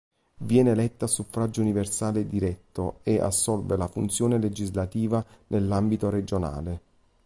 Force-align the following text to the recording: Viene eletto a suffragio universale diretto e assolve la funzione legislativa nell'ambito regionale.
Viene 0.39 0.71
eletto 0.71 1.05
a 1.05 1.07
suffragio 1.07 1.61
universale 1.61 2.25
diretto 2.27 3.01
e 3.03 3.19
assolve 3.19 3.77
la 3.77 3.87
funzione 3.87 4.39
legislativa 4.39 5.23
nell'ambito 5.49 6.09
regionale. 6.09 6.81